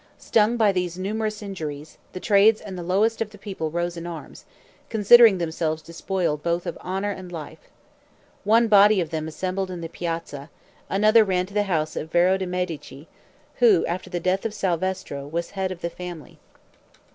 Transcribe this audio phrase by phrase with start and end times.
[0.17, 4.07] Stung by these numerous injuries, the trades and the lowest of the people rose in
[4.07, 4.45] arms,
[4.89, 7.69] considering themselves despoiled both of honor and life.
[8.43, 10.49] One body of them assembled in the piazza;
[10.89, 13.07] another ran to the house of Veri de' Medici,
[13.57, 16.39] who, after the death of Salvestro, was head of the family.